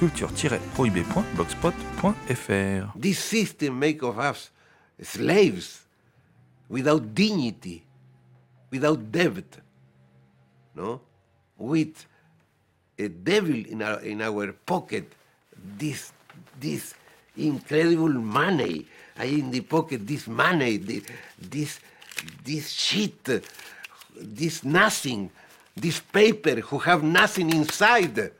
[0.00, 2.92] culture-prohibée.blogspot.fr.
[2.96, 4.50] This system make of us
[5.02, 5.82] slaves
[6.68, 7.82] without dignity,
[8.70, 9.44] without debt,
[10.74, 11.00] no?
[11.58, 12.06] With
[12.98, 15.12] a devil in our, in our pocket,
[15.78, 16.12] this,
[16.58, 16.94] this
[17.36, 18.86] incredible money.
[19.22, 21.02] In the pocket this money, the-
[21.38, 21.78] this,
[22.42, 23.44] this shit,
[24.16, 25.30] this nothing,
[25.76, 28.32] this paper who have nothing inside.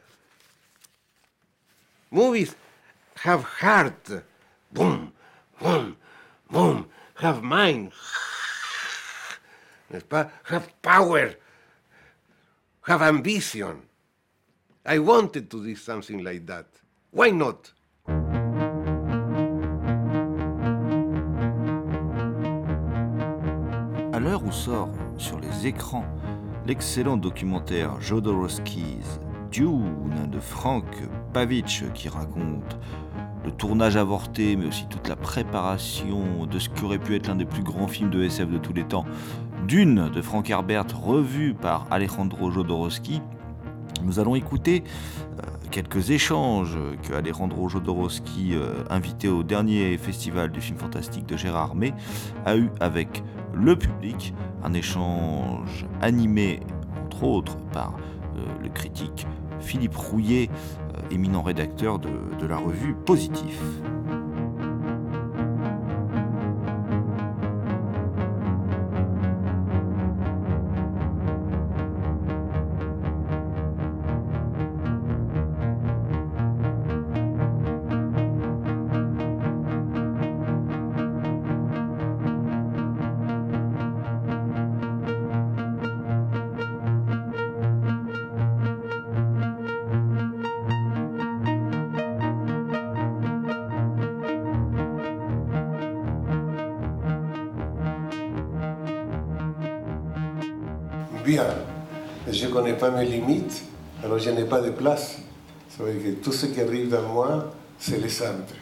[2.10, 2.56] Movies
[3.22, 4.10] have heart.
[4.72, 5.12] Boom,
[5.60, 5.96] boom,
[6.50, 6.86] boom.
[7.14, 7.92] Have mind.
[9.90, 10.28] N'est-ce pas?
[10.44, 11.34] Have power.
[12.82, 13.82] Have ambition.
[14.84, 16.66] I wanted to do something like that.
[17.12, 17.72] Why not?
[24.12, 26.06] À l'heure où sort sur les écrans
[26.66, 30.84] l'excellent documentaire Jodorowsky's Dune de Frank
[31.32, 32.78] Pavich qui raconte
[33.44, 37.36] le tournage avorté mais aussi toute la préparation de ce qui aurait pu être l'un
[37.36, 39.04] des plus grands films de SF de tous les temps,
[39.66, 43.22] Dune de Frank Herbert revu par Alejandro Jodorowsky,
[44.02, 44.82] nous allons écouter
[45.38, 51.36] euh, quelques échanges que Alejandro Jodorowsky, euh, invité au dernier festival du film fantastique de
[51.36, 51.92] Gérard May,
[52.46, 53.22] a eu avec
[53.54, 54.34] le public.
[54.62, 56.60] Un échange animé,
[57.04, 57.94] entre autres, par
[58.36, 59.26] euh, le critique
[59.60, 60.48] Philippe Rouillet,
[60.96, 62.10] euh, éminent rédacteur de,
[62.40, 63.60] de la revue Positif.
[101.24, 101.46] Bien.
[102.30, 103.64] Je ne connais pas mes limites,
[104.02, 105.18] alors je n'ai pas de place.
[105.68, 108.54] Ça veut dire que tout ce qui arrive dans moi, c'est le centre.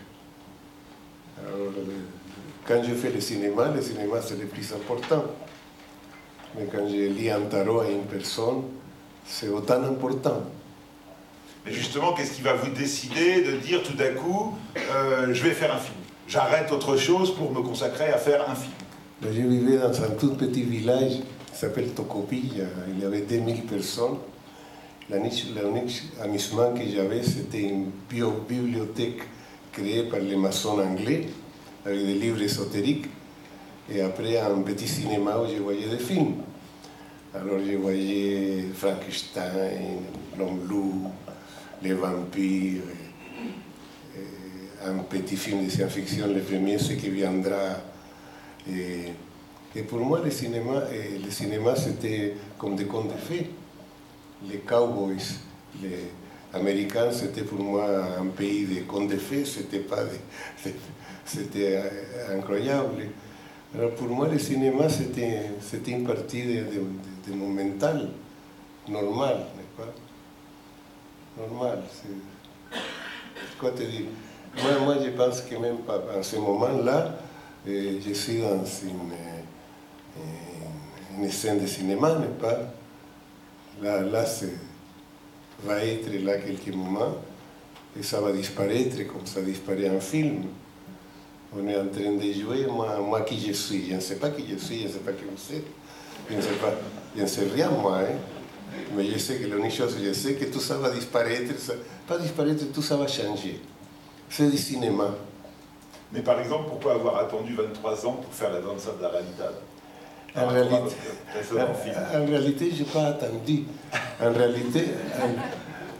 [1.38, 1.82] Alors, euh,
[2.66, 5.24] quand je fais le cinéma, le cinéma c'est le plus important.
[6.56, 8.62] Mais quand je lis un tarot à une personne,
[9.26, 10.42] c'est autant important.
[11.66, 15.52] Mais justement, qu'est-ce qui va vous décider de dire tout d'un coup, euh, je vais
[15.52, 15.98] faire un film?
[16.26, 18.72] J'arrête autre chose pour me consacrer à faire un film.
[19.22, 21.20] Je vivais dans un tout petit village
[21.58, 22.52] s'appelle Tokopi,
[22.88, 24.18] il y avait 2000 personnes.
[25.10, 25.46] L'unique
[26.22, 29.22] amusement que j'avais, c'était une bibliothèque
[29.72, 31.26] créée par les maçons anglais,
[31.84, 33.06] avec des livres ésotériques,
[33.90, 36.36] et après un petit cinéma où je voyais des films.
[37.34, 40.02] Alors je voyais Frankenstein,
[40.38, 41.10] l'homme loup,
[41.82, 42.82] les vampires,
[44.84, 47.80] un petit film de science-fiction, le premier, ce qui viendra.
[49.76, 53.50] Et pour moi, le cinéma, eh, le cinéma c'était comme des contes de fées.
[54.48, 55.16] Les cowboys,
[55.82, 56.10] les
[56.52, 57.86] américains, c'était pour moi
[58.20, 60.72] un pays de contes de fées, c'était pas des-
[61.24, 61.82] c'était
[62.32, 63.08] incroyable.
[63.74, 65.50] Alors pour moi, le cinéma, c'était
[65.88, 68.08] une partie de, de- de mon mental,
[68.88, 69.92] normal, n'est-ce pas
[71.36, 71.82] Normal.
[71.92, 72.78] c'est-
[73.60, 74.06] Quoi te dire
[74.62, 77.16] moi, moi, je pense que même en ce moment-là,
[77.68, 79.42] euh, je suis dans une, euh,
[81.18, 82.58] une scène de cinéma, n'est-ce pas
[83.82, 84.24] Là, là
[85.64, 87.16] va être là quelques moments
[87.98, 90.44] et ça va disparaître comme ça disparaît un film.
[91.56, 93.88] on est en train de jouer, moi, moi qui je suis.
[93.88, 95.66] Je ne sais pas qui je suis, je ne sais pas qui vous êtes.
[96.30, 96.74] Je ne sais pas,
[97.16, 97.98] je ne sais rien moi.
[97.98, 98.16] Hein.
[98.94, 101.52] Mais je sais que l'unique chose je sais, que tout ça va disparaître.
[102.06, 103.60] Pas disparaître, tout ça va changer.
[104.28, 105.14] C'est du cinéma.
[106.12, 109.42] Mais par exemple, pourquoi avoir attendu 23 ans pour faire la danse de la réalité?
[110.36, 110.96] En réalité,
[112.14, 113.64] en, réalité, je n'ai pas attendu.
[114.20, 114.84] En réalité,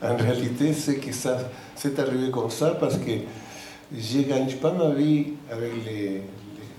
[0.02, 1.38] en, en réalité c'est que ça
[1.75, 3.10] s'est arrivé comme ça parce que
[3.92, 6.22] je ne gagne pas ma vie avec les...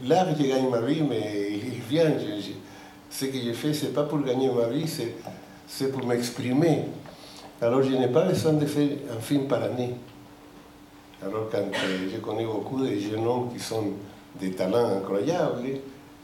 [0.05, 2.11] L'art, je gagne ma vie, mais il vient.
[2.17, 2.51] Je, je,
[3.09, 4.85] ce que je fais, ce n'est pas pour gagner ma vie,
[5.67, 6.83] c'est pour m'exprimer.
[7.61, 9.95] Alors, je n'ai pas besoin de faire un film par année.
[11.21, 13.83] Alors, quand euh, je connais beaucoup de jeunes hommes qui sont
[14.39, 15.67] des talents incroyables,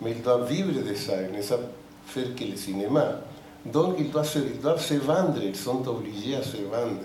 [0.01, 1.68] mais ils doivent vivre de ça, ils ne savent
[2.06, 3.21] faire que le cinéma.
[3.65, 7.01] Donc, ils doivent, se, vendre, ils sont obligés à se vendre.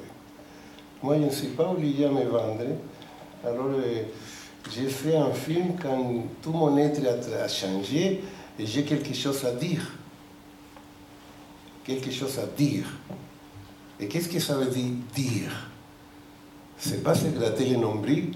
[1.03, 2.65] Moi, je ne suis pas obligé à me vendre.
[3.45, 4.03] Alors, euh,
[4.75, 8.21] j'ai fait un film quand tout mon être a, a changé
[8.59, 9.91] et j'ai quelque chose à dire.
[11.85, 12.85] Quelque chose à dire.
[13.99, 15.71] Et qu'est-ce que ça veut dire dire?
[16.77, 18.33] C'est pas se gratter le nombril,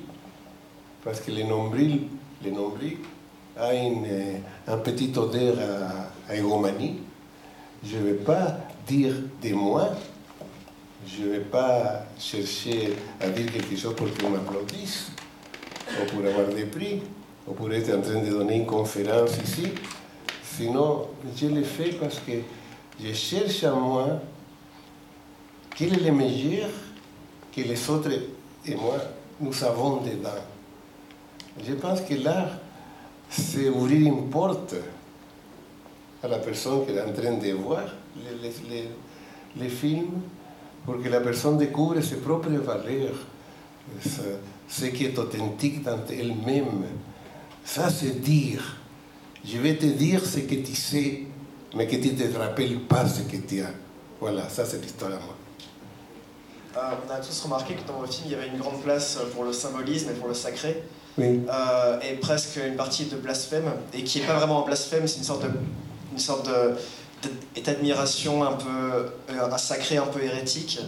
[1.03, 2.03] parce que le nombril,
[2.45, 2.99] le nombril
[3.57, 4.07] a une,
[4.67, 6.37] un petit odeur à, à.
[6.37, 8.57] Je ne vais pas
[8.87, 9.91] dire de moi,
[11.07, 15.11] je ne vais pas chercher à dire quelque chose pour qu'on m'applaudisse,
[15.91, 17.03] ou pour avoir des prix,
[17.47, 19.69] ou pour être en train de donner une conférence ici.
[20.43, 22.33] Sinon, je le fais parce que
[23.03, 24.07] je cherche en moi
[25.77, 26.71] quel est le meilleur
[27.55, 28.11] que les autres
[28.67, 28.97] et moi,
[29.41, 30.31] nous avons dedans.
[31.67, 32.59] Je pense que l'art,
[33.37, 34.75] c'est ouvrir une porte
[36.23, 37.85] à la personne qui est en train de voir
[39.57, 40.21] les, films
[40.85, 43.17] pour que la personne découvre ses propres valeurs,
[44.69, 46.85] ce qui est authentique dans elle-même.
[47.65, 48.79] Ça, c'est dire.
[49.45, 51.23] Je vais te dire ce que tu sais,
[51.75, 53.71] mais que tu ne te rappelles pas ce que tu as.
[54.21, 55.37] Voilà, ça c'est l'histoire à moi.
[56.77, 59.19] Euh, on a tous remarqué que dans vos films, il y avait une grande place
[59.35, 60.83] pour le symbolisme et pour le sacré.
[61.19, 61.41] Oui.
[61.49, 65.19] Euh, et presque une partie de blasphème, et qui n'est pas vraiment un blasphème, c'est
[65.19, 65.51] une sorte de,
[66.13, 66.75] une sorte de,
[67.63, 68.69] d'admiration un peu
[69.31, 70.81] euh, un sacré un peu hérétique.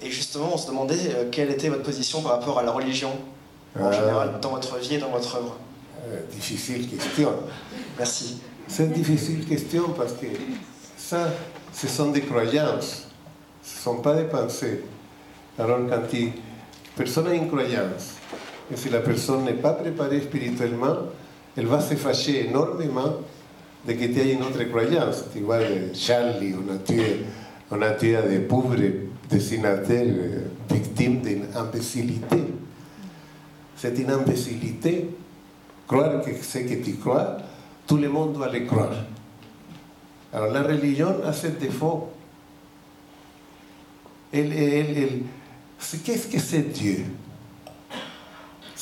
[0.00, 3.12] Et justement, on se demandait euh, quelle était votre position par rapport à la religion
[3.78, 3.92] en Euh.
[3.92, 5.56] général dans votre vie et dans votre œuvre.
[6.06, 7.32] Euh, difficile question.
[7.98, 8.38] Merci.
[8.68, 10.26] C'est une difficile question parce que
[10.96, 11.28] ça,
[11.72, 13.04] ce sont des croyances,
[13.62, 14.84] ce ne sont pas des pensées.
[15.58, 16.32] Alors, quand tu,
[16.96, 18.14] personne a une croyance,
[18.72, 20.96] et si la personne n'est pas préparée spirituellement,
[21.56, 23.16] elle va se fâcher énormément
[23.86, 25.24] de que aies une autre croyance.
[25.32, 27.24] Tu vois, de Charlie, on a tué,
[27.70, 28.76] on a tué des pauvres
[29.28, 30.38] dessinateurs euh,
[30.70, 32.38] victimes d'une imbécilité.
[33.76, 35.10] C'est une imbécilité.
[35.86, 37.36] Croire que ce que tu crois,
[37.86, 38.94] tout le monde doit le croire.
[40.32, 42.08] Alors la religion a ce défaut.
[44.32, 45.22] Elle, elle, elle-
[46.04, 47.04] Qu'est-ce que c'est Dieu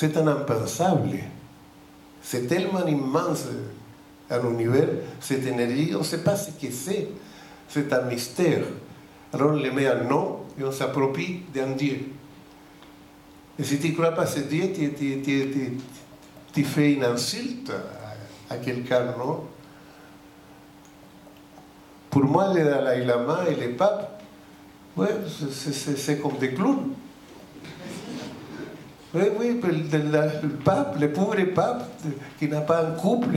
[0.01, 1.19] C'est un impensable.
[2.23, 3.45] C'est tellement immense
[4.31, 4.89] un univers,
[5.21, 7.09] cette énergie, on ne sait pas ce que c'est.
[7.69, 8.63] C'est un mystère.
[9.31, 11.99] Alors on le met un nom et on s'approprie d'un Dieu.
[13.59, 17.71] Et si tu ne crois pas ce Dieu, tu, fais une insulte
[18.49, 19.45] à, quelqu'un, non?
[22.09, 24.23] Pour moi, le Dalai Lama et les papes,
[24.97, 26.95] c'est comme des clowns.
[29.13, 31.83] Oui, oui, mais le, pape, le pauvre pape
[32.39, 33.37] qui n'a pas un couple,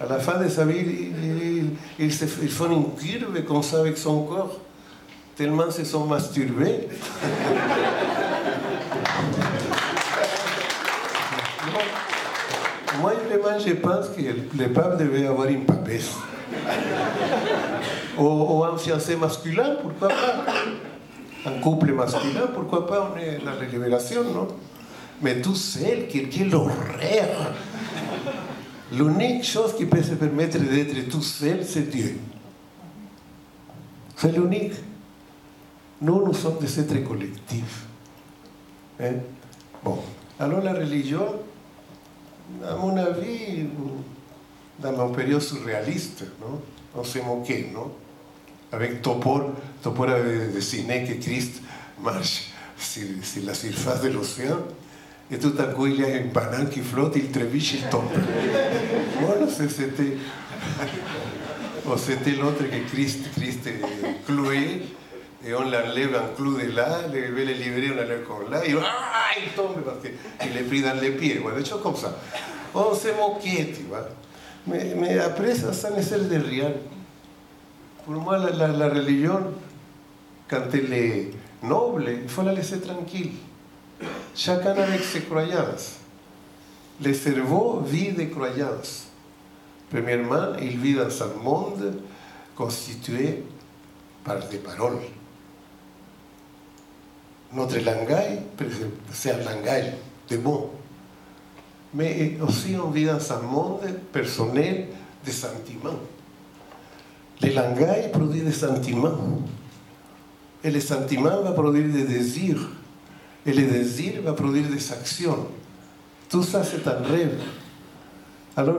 [0.00, 2.06] à la fin de sa vie, il, il- il
[2.42, 4.58] ils font une curve comme ça avec son corps,
[5.36, 6.88] tellement ils se sont masturbés.
[13.00, 14.22] Moi, vraiment, je pense que
[14.58, 16.12] le pape devait avoir une papesse.
[18.18, 20.44] Ou un fiancé masculin, pourquoi pas?
[21.44, 24.48] Un couple masculin, pourquoi pas On est la libération, non
[25.20, 27.54] Mais tout seul, quel, quel horreur
[28.92, 32.18] L'unique chose qui peut se permettre d'être tout seul, c'est Dieu.
[34.16, 34.74] C'est l'unique.
[36.00, 37.86] Nous, nous sommes des êtres collectifs.
[39.00, 39.14] Hein?
[39.82, 39.98] Bon,
[40.38, 41.26] alors la religion,
[42.64, 43.66] à mon avis,
[44.78, 46.60] dans mon période surréaliste, non
[46.94, 47.90] on se moquait, non
[48.72, 49.52] Avec Topor,
[49.82, 51.62] Topor que Christ
[52.02, 53.02] marche sur,
[53.44, 54.58] la surface de l'océan,
[55.30, 58.04] et tout à coup il y a une banane qui flotte, il trébuche, il tombe.
[59.20, 60.16] Voilà, c'était.
[61.96, 63.80] C'était l'autre que Christ, Christ est
[64.24, 64.82] cloué,
[65.44, 68.72] et on l'enlève un clou de là, le bébé libéré, on enlève comme là, et
[68.80, 72.16] ah, il tombe parce qu'il est pris dans les pieds, voilà, des choses comme ça.
[72.74, 74.08] On se moquait, tu vois.
[74.66, 76.70] Mais, mais après, ça, ça ne sert de rien.
[78.06, 78.86] Moi, la, la, la
[80.50, 81.30] elle est
[81.62, 83.30] noble, faut la laisser tranquille.
[84.34, 85.98] Chacun avec ses croyances.
[87.02, 89.06] Le cerveau vit de croyances.
[89.90, 92.00] Premièrement, il vit dans un monde
[92.56, 93.44] constitué
[94.24, 94.98] par des paroles.
[97.52, 98.38] Notre langage,
[99.12, 99.92] c'est un langage
[100.28, 100.72] de mots.
[101.94, 103.80] Mais aussi on vit dans un monde
[104.12, 104.88] personnel
[105.24, 106.00] de sentiments.
[107.42, 109.42] Le langage produit des sentiments.
[110.64, 112.70] Et le sentiment va produire des désirs.
[113.44, 115.46] Et le désir va produire des actions.
[116.28, 117.40] Tout ça, c'est un rêve.
[118.56, 118.76] Alors,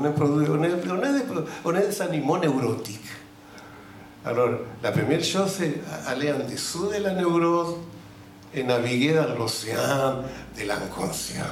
[0.00, 1.24] On est, on est, on est, des,
[1.64, 3.00] on est des animaux neurotiques.
[4.24, 4.50] Alors,
[4.82, 5.60] la première chose,
[6.06, 7.76] aller en dessous de la neurose
[8.54, 10.22] et naviguer dans l'océan
[10.58, 11.44] de l'inconscient.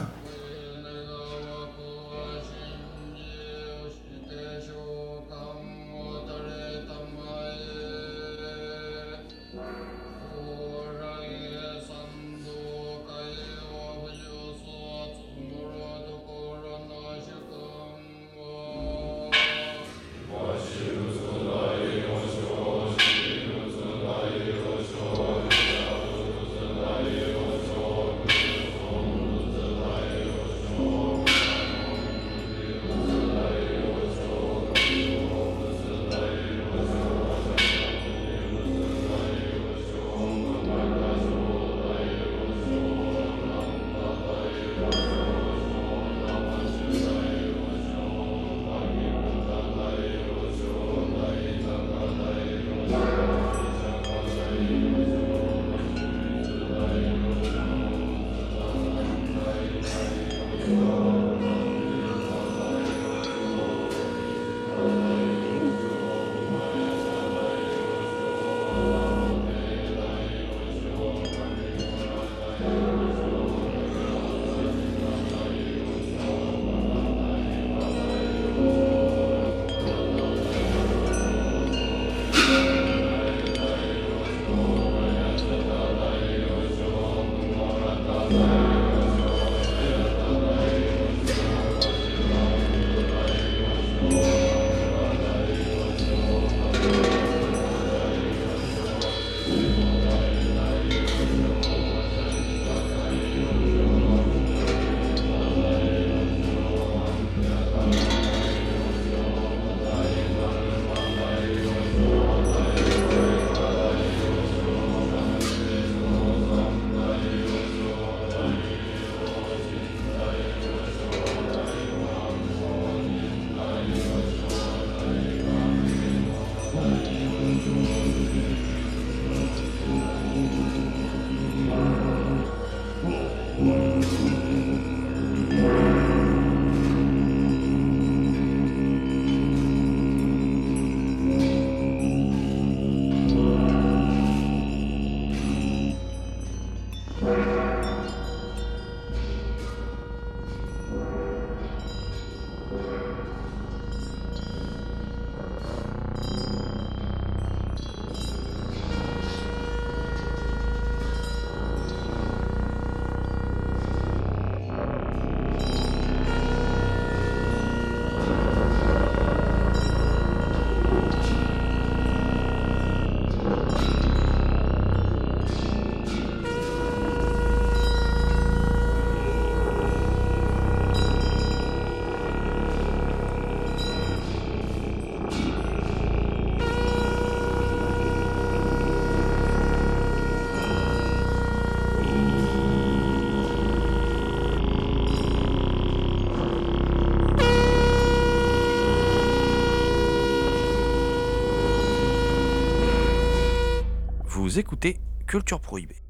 [204.58, 204.96] Écoutez
[205.26, 206.00] Culture Prohibée.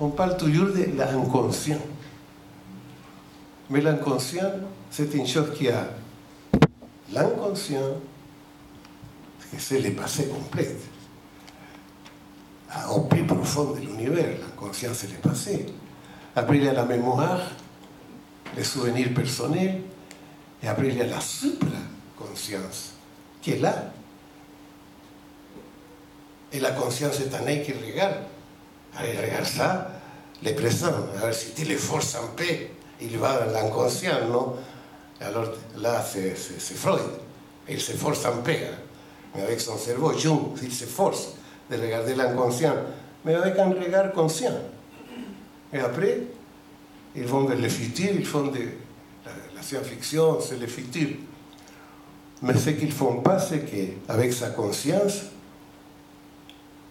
[0.00, 1.80] On parle toujours de l'inconscient.
[3.68, 4.50] Mais l'inconscient,
[4.90, 5.90] c'est une chose qui a
[7.12, 7.98] l'inconscient,
[9.58, 10.74] c'est le passé complet.
[12.94, 15.66] Au plus profond de l'univers, l'inconscient, c'est le passé.
[16.34, 17.42] Après, il y a la mémoire,
[18.56, 19.82] les souvenirs personnels,
[20.62, 22.94] et après, il y a la supraconscience,
[23.42, 23.92] qui est là.
[26.52, 28.16] Et la conscience est un œil qui regarde.
[28.96, 29.90] Allez, regarde ça,
[30.44, 30.92] le présent.
[31.20, 34.56] Alors, si tu le forces en paix, il va dans l'inconscient, non
[35.20, 37.02] Alors là, c'est Freud.
[37.68, 38.68] Il se force en paix.
[39.34, 41.34] Mais avec son cerveau, Jung, il se force
[41.70, 42.74] de regarder l'inconscient,
[43.24, 44.56] mais avec un regard conscient.
[45.72, 46.22] Et après,
[47.14, 48.58] ils vont vers le futur, ils font de
[49.24, 51.10] la, la science-fiction, c'est le futur.
[52.42, 55.22] Mais ce qu'ils font pas, c'est qu'avec sa conscience,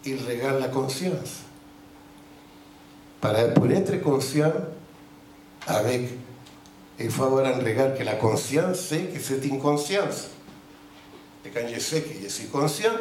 [0.04, 1.42] ils regardent la conscience.
[3.20, 4.52] Para, pour être conscient,
[5.66, 6.08] avec,
[6.98, 10.28] il faut avoir un regard que la conscience sait que c'est une conscience.
[11.44, 12.92] Et quand je sais que je suis conscient,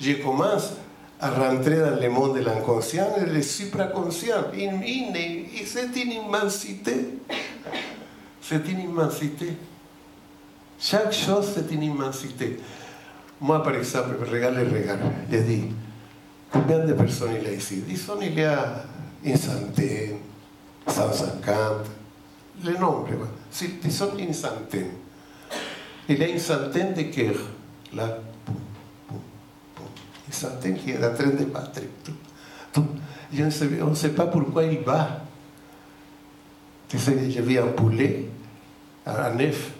[0.00, 0.72] je commence
[1.20, 4.52] à rentrer dans le monde de l'inconscient et le supraconscient.
[4.56, 4.68] Et
[5.64, 7.08] c'est une immensité.
[8.40, 9.52] C'est une immensité.
[10.78, 12.58] Chaque chose, c'est une immensité.
[13.40, 14.98] Moi, par exemple, je regarde le regard.
[15.30, 15.64] Je dis,
[16.54, 18.84] combien de personnes il y a ici Disons, il y a
[19.24, 20.18] une centaine,
[20.86, 21.54] 150,
[22.64, 23.08] le nombre.
[23.82, 24.92] Disons une centaine.
[26.08, 27.48] Il y a une centaine de cœurs.
[27.92, 28.18] Là,
[30.30, 31.80] centaines qui est en train de battre.
[32.76, 35.22] On ne sait pas pourquoi il bat.
[36.88, 38.26] Tu sais, vu un poulet,
[39.06, 39.72] un œuf,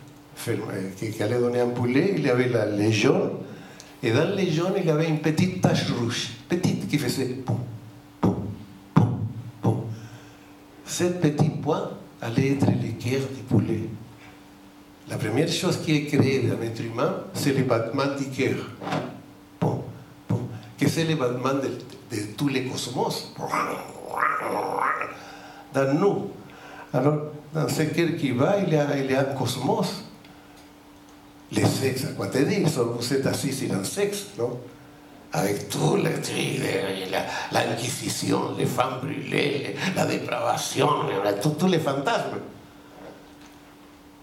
[0.97, 3.33] qui allait donner un poulet, il avait la, les jaunes,
[4.03, 7.59] et dans les jaunes, il avait une petite tache rouge, petite, qui faisait poum,
[8.21, 8.37] poum,
[8.95, 9.19] poum,
[9.63, 9.81] poum.
[10.85, 13.89] Cette petite point allait être le cœur du poulet.
[15.09, 18.57] La première chose qui est créée dans l'être humain, c'est le battement du cœur
[20.79, 21.71] que c'est le battement de,
[22.37, 23.33] tous les cosmos.
[25.73, 26.31] Dans nous.
[26.93, 27.19] Alors,
[27.53, 30.05] dans ce cœur qui va, il y a, il a un cosmos.
[31.53, 34.59] Le sexe, à quoi te dire Vous êtes assis sur un sexe, non?
[35.37, 36.63] Avec tout le truc,
[37.51, 40.89] l'Inquisition, les femmes brûlées, la dépravation,
[41.59, 42.39] tous les fantasmes.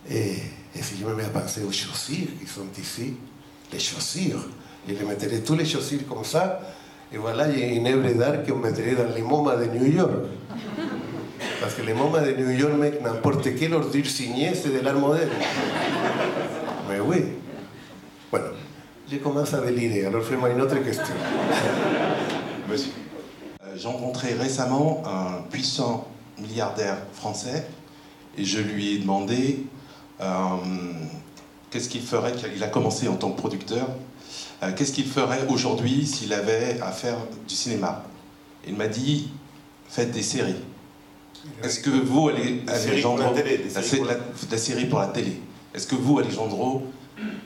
[0.10, 0.38] Et,
[0.74, 3.16] et si je me mets à penser aux chaussures qui sont ici,
[3.74, 4.46] les chaussures,
[4.88, 6.62] je le mettrai tous les chaussures comme ça,
[7.14, 10.12] et voilà, a une œuvre d'art que mettrai dans les MoMA de New York.
[11.60, 14.96] Parce que les MoMA de New York, mec, n'importe quelle ordure signée, c'est de l'art
[14.96, 15.30] moderne.
[16.90, 17.26] Mais oui.
[18.32, 18.48] Bueno,
[19.12, 21.04] je commence à délirer, alors fais-moi une autre question.
[22.70, 22.92] Monsieur.
[23.64, 26.08] Euh, J'ai rencontré récemment un puissant
[26.40, 27.68] milliardaire français
[28.38, 29.66] et je lui ai demandé
[30.22, 30.26] euh,
[31.70, 33.90] qu'est-ce qu'il ferait, il a commencé en tant que producteur,
[34.64, 38.04] euh, qu'est-ce qu'il ferait aujourd'hui s'il avait à faire du cinéma?
[38.66, 39.30] Il m'a dit
[39.90, 40.56] faites des séries.
[41.64, 43.42] Est-ce que vous, Alejandro, la,
[44.52, 45.42] la, série pour la télé,
[45.74, 46.84] est-ce que vous, Alejandro,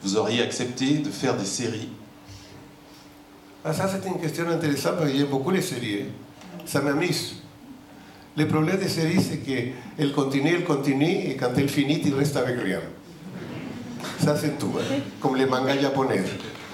[0.01, 1.89] vous auriez accepté de faire des séries
[3.63, 6.05] ah, Ça, c'est une question intéressante parce que j'aime beaucoup les séries.
[6.65, 7.41] Ça m'amuse.
[8.37, 12.35] Le problème des séries, c'est qu'elle continue, elle continue, et quand elle finit, il reste
[12.35, 12.81] avec rien.
[14.19, 14.73] Ça, c'est tout.
[14.77, 14.95] Hein?
[15.21, 16.23] Comme les mangas japonais.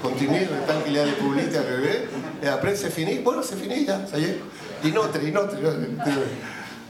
[0.01, 2.07] continue temps qu'il y a des publics à rêver,
[2.41, 4.39] et après c'est fini, bueno, c'est fini ya, ça y est.
[4.83, 5.55] Une autre, une autre.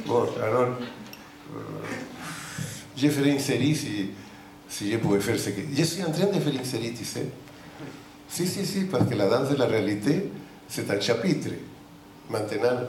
[0.05, 1.59] Bon, alors, euh,
[2.95, 4.09] je ferai une série
[4.71, 5.61] si je pouvais faire ce que...
[5.75, 7.03] Je suis en train de faire une série, tu.
[7.03, 10.31] Si, si, si, parce que la danse de la réalité,
[10.69, 11.49] c'est un chapitre.
[12.29, 12.87] Maintenant,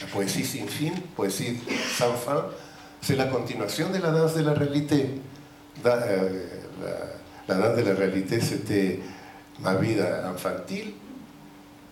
[0.00, 1.58] la poésie sin fin, poésie
[1.96, 2.46] sans fin,
[3.00, 5.06] c'est la continuation de la danse de la réalité.
[5.84, 6.46] Da, euh,
[7.48, 8.98] la, la danse de la réalité, c'était
[9.60, 10.94] ma vida infantil,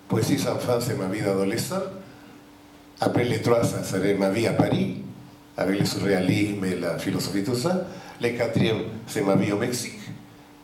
[0.09, 1.85] poésie sans fin, c'est ma vida adolescente.
[3.01, 5.05] Après les trois, ça serait ma vie à Paris,
[5.57, 7.87] avec le surréalisme et la philosophie, tout ça.
[8.21, 10.01] Le quatrième, c'est ma vie au Mexique,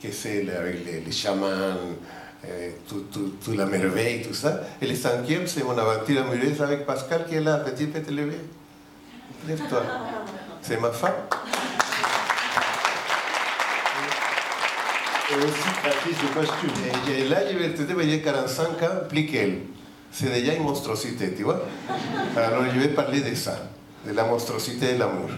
[0.02, 4.60] que c'est avec les, les chamans, euh, toute tout, tout la merveille, tout ça.
[4.82, 8.36] Et le cinquième, c'est mon aventure amoureuse avec Pascal, qui est là, petit petit levé.
[9.46, 9.82] Lève-toi.
[10.62, 11.12] C'est ma femme.
[15.30, 17.16] Et aussi créatrice de costumes.
[17.16, 19.58] Et là, je vais te dire, 45 ans, plus qu'elle.
[20.10, 21.60] C'est déjà une monstrosité, tu vois.
[22.36, 23.56] Alors, je vais parler de ça,
[24.06, 25.30] de la monstrosité de l'amour.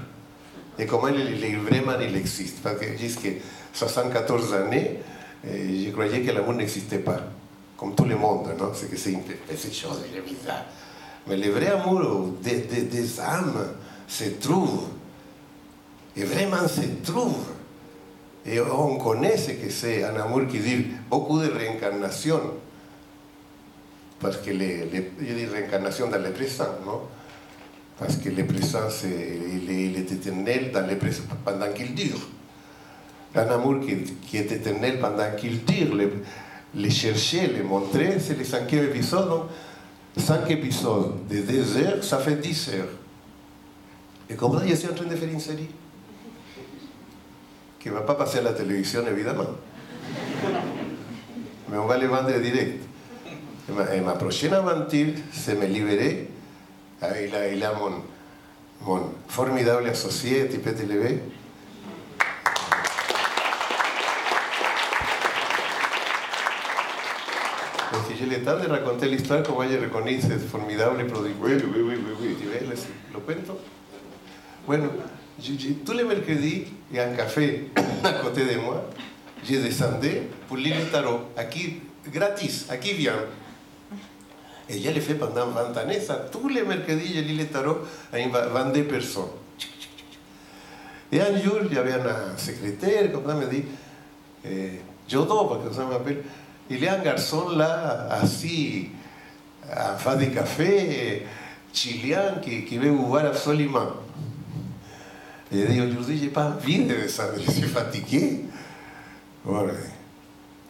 [0.78, 2.60] Et comment il, il, vraiment il existe.
[2.62, 3.30] Parce que jusqu'à
[3.72, 4.98] 74 années,
[5.44, 7.20] je croyais que l'amour n'existait pas.
[7.76, 9.22] Comme tout le monde, non C'est que c'est une
[9.72, 10.64] chose bizarre.
[11.26, 13.74] Mais le vrai amour des, des, des âmes
[14.06, 14.88] se trouve
[16.16, 17.36] Et vraiment, se trouve.
[18.46, 22.40] Et on connaît que c'est un amour qui dit beaucoup de réincarnation.
[24.20, 27.02] Parce que les, les, je dis réincarnation dans le présent, non
[27.98, 30.86] Parce que le présent, il, il est éternel dans
[31.44, 32.28] pendant qu'il dure.
[33.34, 35.94] Un amour qui, qui est éternel pendant qu'il dure.
[35.94, 36.10] Le,
[36.74, 39.28] le chercher, le montrer, c'est le cinquième épisode.
[39.28, 39.44] Donc,
[40.16, 42.88] cinq épisodes de deux heures, ça fait dix heures.
[44.28, 45.68] Et comme ça, je suis en train de faire une série
[47.78, 49.46] qui ne va pas passer à la télévision, évidemment.
[51.70, 52.82] Mais on va le vendre direct.
[53.68, 56.30] Et et ma prochaine aventure, c'est me libérer.
[57.02, 58.02] Ah, il a, il a mon,
[58.82, 61.20] mon formidable associé, Tipet Levé.
[67.92, 71.04] Et si j'ai le temps de raconter l'histoire, como ella reconoce, es formidable.
[71.40, 72.36] Oui, oui, oui, oui, oui.
[72.40, 73.58] Tu ves, les- lo cuento.
[74.66, 74.90] Bueno,
[75.40, 77.70] je- je- tous les mercredis, il y a café
[78.04, 78.84] à côté de moi.
[79.44, 81.20] Je descendais pour lire le tarot.
[81.36, 81.80] Aquí,
[82.12, 83.14] gratis, aquí vient.
[84.68, 86.00] Et je l'ai fait pendant 20 années.
[86.00, 87.78] Ça, tous les mercredis, je lis le tarot
[88.12, 89.28] à une va- 22 personnes.
[91.12, 93.64] Et un jour, il y avait un secrétaire, comme ça, me dit,
[94.44, 96.22] eh, Jodo, parce que ça m'appelle,
[96.68, 98.88] il y a un garçon là, assis,
[99.70, 101.24] en face du café,
[101.72, 103.86] chilien, qui, qui veut vous voir absolument.
[105.52, 108.40] Et je dis, aujourd'hui, je n'ai pas envie de descendre, je suis fatigué.
[109.44, 109.74] Voilà.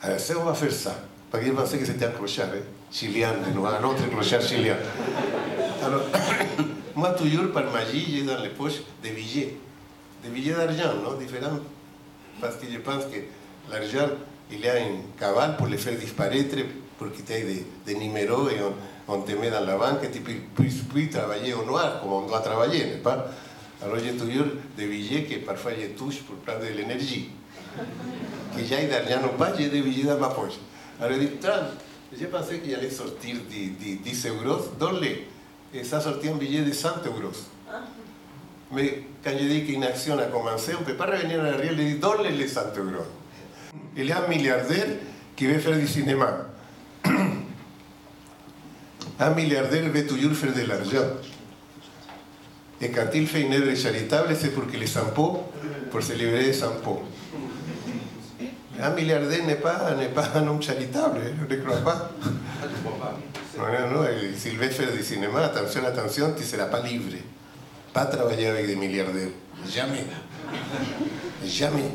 [0.03, 0.95] Alors, ça, on va faire ça.
[1.31, 4.43] Parce que je pensais que c'était un clochard, hein, chilien, de nouveau, un autre clochard
[4.43, 4.77] chilien.
[5.83, 6.03] Alors,
[6.95, 9.57] moi, toujours, par magie, j'ai dans les poches des billets.
[10.23, 11.59] Des billets d'argent, non Différents.
[12.41, 13.19] Parce que je pense que
[13.71, 14.09] l'argent,
[14.51, 16.57] il y a une cavale pour les faire disparaître,
[16.99, 18.57] pour que tu aies des, des numéros et
[19.09, 22.13] on, te met dans la banque et tu peux, puisses puisses travailler au noir, comme
[22.13, 23.27] on doit travailler, n'est-ce pas
[23.83, 24.47] Alors j'ai toujours
[24.77, 27.31] des billets que parfois je touche pour prendre de l'énergie.
[28.57, 30.55] Que j'aille d'argent ou pas, j'ai des billets dans ma poche.
[31.01, 31.31] Alors je dis,
[32.13, 34.61] J'ai pensé qu'il allait sortir de, de 10 euros.
[35.75, 37.33] Et ça sortit un billet de 100 euros.
[38.73, 41.73] Mais quand je dis qu'une action a commencé, on ne peut pas revenir en arrière,
[41.77, 43.05] je dis, donne-les les 100 euros.
[43.97, 44.87] Il y a un milliardaire
[45.35, 46.47] qui veut faire du cinéma.
[49.19, 51.07] Un milliardaire veut toujours faire de l'argent.
[52.81, 55.45] Et quand il fait une œuvre charitable, c'est pour que les impôts,
[55.91, 57.03] pour se libérer des impôts.
[58.41, 58.66] Un milliardaire n'est pas, n'est pas un homme
[60.61, 62.11] charitable, hein, je ne pas.
[63.57, 66.83] Non, non, non, et s'il veut faire du cinéma, attention, attention, tu ne seras pas
[66.83, 67.13] libre.
[67.93, 69.29] Pas travailler avec des milliardaires.
[69.67, 70.05] Jamais.
[71.45, 71.91] Jamais.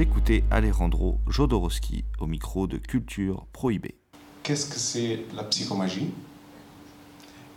[0.00, 3.96] Écoutez Alejandro Jodorowsky au micro de Culture Prohibée.
[4.42, 6.10] Qu'est-ce que c'est la psychomagie?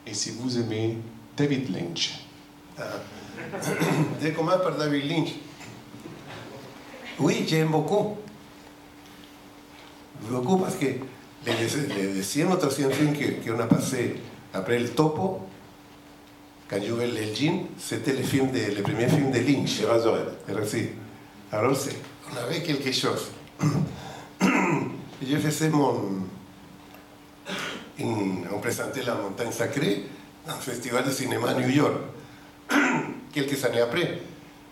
[0.06, 0.98] Et si vous aimez
[1.38, 2.20] David Lynch
[4.36, 5.30] comment par David Lynch
[7.18, 8.18] Oui, j'aime beaucoup.
[10.30, 11.54] Beaucoup parce que les,
[11.96, 13.14] les, les 100 ou 100 films
[13.46, 14.16] qu'on a passés
[14.54, 15.48] après le Topo,
[16.68, 19.80] quand je vais le Jean, c'était le, film de, le premier film de Lynch.
[19.82, 20.34] Eraserhead.
[21.54, 21.90] Era así.
[22.36, 23.32] Alors, c'est- on avait quelque chose.
[24.42, 26.24] je faisais mon.
[28.00, 29.14] une- on présentait La
[30.46, 31.94] un festival de cinéma à New York,
[33.34, 34.20] quelques années après.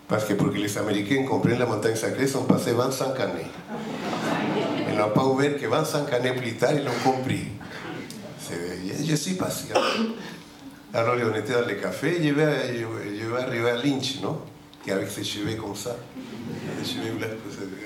[0.08, 3.46] Parce que pour que les Américains comprennent La Montagne Sacrée, sont passés 25 années.
[4.90, 7.46] Ils n'ont pas ouvert que 25 années plus tard, ils l'ont compris.
[9.08, 9.76] Je, suis patient.
[10.92, 14.38] Alors on était dans le café, je vais, je vais arriver à Lynch, non
[14.84, 15.96] Qui avec ses cheveux comme ça,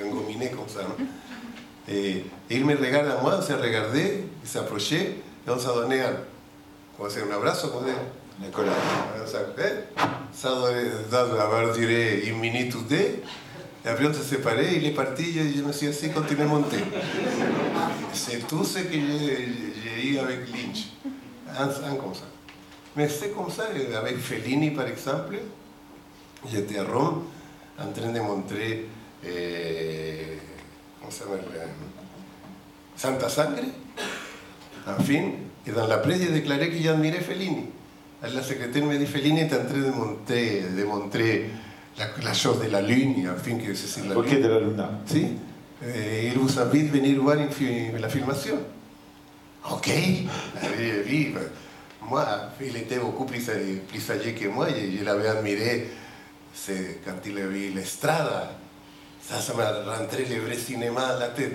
[0.04, 1.06] engominés comme ça, non
[1.88, 2.10] et,
[2.50, 6.02] et il me regarde à moi, on s'est regardé, il s'approchait, et on s'est donné
[6.02, 6.16] un,
[6.96, 7.68] comment un abrazo,
[8.42, 8.72] La colère.
[9.24, 9.40] eh, ça
[12.28, 12.96] une minute ou deux.
[13.84, 16.46] Et après on s'est séparés, il est parti, je, je me suis assis, continué à
[16.46, 16.78] monter.
[18.12, 20.88] C'est tout ce que j'ai eu avec Lynch,
[21.56, 22.24] un, un comme ça.
[22.96, 23.64] Mais c'est comme ça,
[23.96, 25.36] avec Fellini par exemple,
[26.50, 27.22] j'étais à Rome
[27.78, 28.86] en train de montrer,
[29.24, 30.38] eh,
[30.98, 31.66] comment ça s'appelle, euh,
[32.96, 33.62] Santa Sangre,
[34.86, 35.32] un film,
[35.66, 37.66] et dans la presse j'ai déclaré que j'admirais Fellini.
[38.22, 41.50] La secrétaire me dit Fellini est en train de monter, de montrer
[41.98, 44.42] la, la chose de la lune, un film que c'est sur la Ok lune.
[44.42, 44.90] de la Luna.
[45.04, 45.26] Sí,
[45.84, 48.56] eh, il vous invite venir voir la filmation.
[49.70, 51.40] Ok, ben,
[52.08, 52.24] moi,
[52.60, 53.50] il était beaucoup plus,
[53.88, 55.88] plus âgé que moi, je, je l'avais admiré
[56.68, 58.50] a vu l'Estrada.
[59.20, 61.54] Ça, ça m'a rentré le vrai cinéma dans la tête,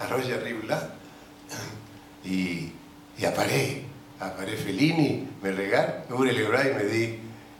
[0.00, 0.88] Alors j'arrive là,
[2.26, 2.64] et,
[3.18, 3.84] et apparaît,
[4.20, 5.68] apparaît Fellini, me les
[6.46, 7.14] bras et me dit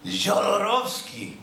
[0.05, 1.37] Jodorowsky.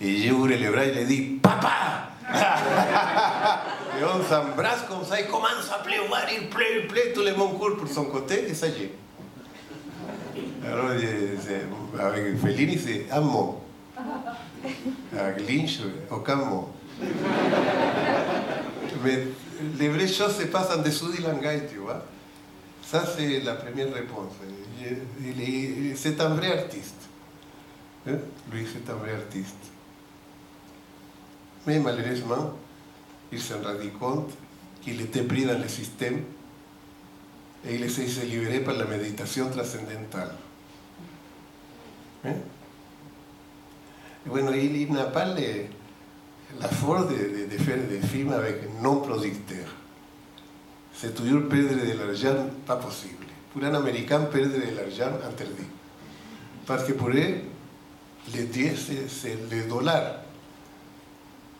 [0.00, 5.70] Et j'ouvre les bras et le dis Papa Et on s'embrasse comme ça, il commence
[5.72, 8.84] à pleuvoir, il pleut, il pleut, le monde court pour son côté, et ça y
[8.84, 8.94] est.
[10.66, 10.90] Alors,
[12.42, 13.63] Fellini, c'est un mot.
[19.02, 19.18] Mais
[19.78, 22.04] les vraies choses se passent en dessous du langage, tu vois.
[22.82, 24.32] Ça, c'est la première réponse.
[25.94, 27.08] C'est un vrai artiste.
[28.06, 29.70] Lui, c'est un vrai artiste.
[31.66, 32.52] Mais malheureusement,
[33.32, 34.32] il s'en rendit compte
[34.82, 36.22] qu'il était pris dans le système
[37.66, 40.34] et il essaie de se libérer par la méditation trascendentale.
[42.26, 42.34] Hein?
[44.26, 45.66] Bueno, il, n'a pas le-
[46.60, 49.68] la force de, de- de faire des films avec non-producteurs.
[50.94, 53.24] C'est toujours perdre de l'argent pas possible.
[53.52, 55.66] Pour un Américain, perdre de l'argent interdit.
[56.66, 57.34] Parce que pour eux,
[58.34, 60.20] le Dieu, c'est c'est le dollar.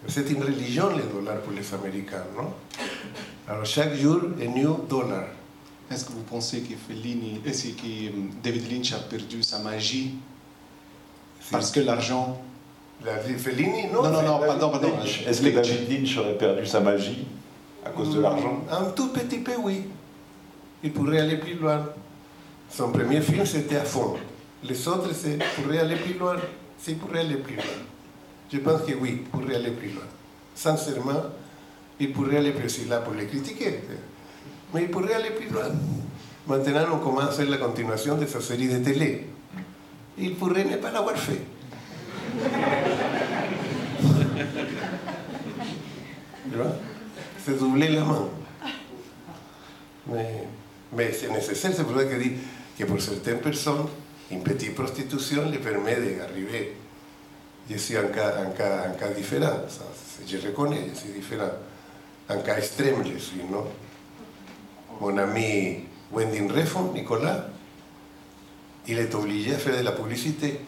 [0.07, 2.53] C'est une religion, le dollar, pour les Américains, non?
[3.49, 5.27] Alors, chaque jour, un new dollar.
[5.91, 8.11] Est-ce que vous pensez que Fellini, est-ce que euh,
[8.43, 10.15] David Lynch a perdu sa magie?
[11.51, 12.41] Parce que l'argent
[13.05, 14.93] La Fellini, non Non, non, non, pardon, pardon.
[15.05, 15.49] Est-ce que.
[15.51, 17.27] David Lynch aurait perdu sa magie
[17.85, 19.85] à cause de l'argent Un tout petit peu, oui.
[20.83, 21.85] Il pourrait aller plus loin.
[22.71, 24.15] Son premier film, c'était à fond.
[24.63, 26.37] Les autres, c'est pourrait aller plus loin.
[26.79, 27.65] C'est pourrait aller plus loin.
[28.51, 30.05] Je pense que oui, pourrait aller plus loin.
[30.55, 31.25] Sincèrement,
[32.01, 32.97] il pourrait aller plus loin.
[32.97, 33.81] là pour les critiquer.
[34.73, 35.69] Mais il pourrait aller plus loin.
[36.47, 39.27] Maintenant, on commence à faire la continuation de sa série de télé.
[40.17, 41.41] Il pourrait ne pas l'avoir fait.
[46.55, 46.77] Vois
[47.45, 48.05] C'est doubler la
[51.13, 52.33] c'est nécessaire, c'est pour ça que dit
[52.79, 52.85] que
[54.43, 56.77] petite prostitution les permet d'arriver.
[57.71, 59.85] Je suis un cas, un cas, un cas différent, ça,
[60.27, 61.51] je reconnais, je suis différent.
[62.29, 63.67] Un cas extrême, je suis, non
[65.01, 65.19] Mon
[66.13, 67.49] Wendy Refon, Nicolas,
[68.87, 70.61] il est obligé à faire de la publicité.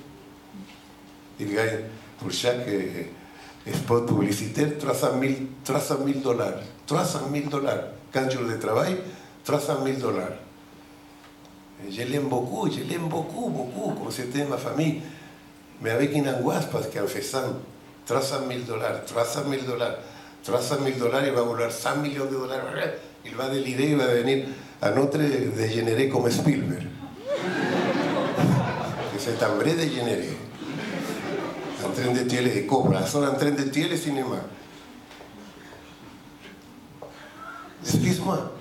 [2.19, 6.55] Pour chaque eh, spot publicitaire 300 000 dollars.
[6.87, 7.85] 300 000 dollars.
[8.13, 8.97] 15 jours de travail,
[9.45, 10.33] 300 000 dollars.
[11.87, 15.01] Et Je l'aime beaucoup, je l'aime beaucoup, beaucoup, comme c'était ma famille.
[15.83, 17.61] Mais avec une angoisse, parce qu'en faisant
[18.07, 19.97] 300 000 dollars, 300 000 dollars,
[20.43, 22.63] 300 000 dollars, il va vouloir 100 millions de dollars.
[23.27, 24.47] Il va délirer, il va devenir
[24.81, 26.87] un autre dégénéré comme Spielberg.
[29.19, 30.46] C'est un vrai dégénéré.
[31.87, 34.37] En train de tuer les cobras, sont en train de tuer le cinéma.
[37.85, 38.53] Excuse-moi.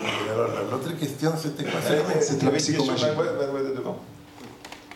[0.00, 1.80] Et alors, la- l'autre question, c'était quoi
[2.20, 3.04] C'était la psychomagie.
[3.04, 3.82] de.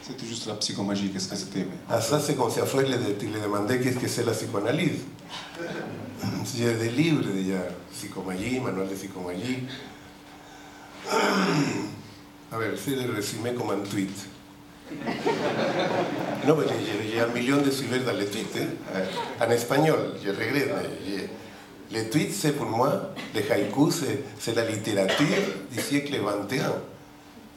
[0.03, 2.97] C'était juste la psychomagie, qu'est-ce que c'était Ah, ça, c'est comme si a Freud le,
[2.97, 5.01] le demandé qu'est-ce que c'est la psychanalyse.
[6.57, 7.59] J'ai des livres de ya,
[7.93, 9.65] psychomagie, manuel de psychomagie.
[11.11, 14.11] A ver, c'est le résumé comme un tweet.
[16.47, 18.27] No, pero j'ai j'ai un million de suiveurs dans les
[19.41, 20.71] en espagnol, je regrette.
[21.91, 23.95] Les tweets, c'est pour moi, les haïkus,
[24.39, 25.27] c'est- la littérature
[25.71, 26.61] du siècle XXI.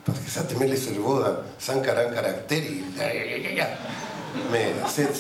[0.06, 2.62] Parce que ça te met le cerveau dans 140 caractères.
[4.52, 5.14] Mais c'est-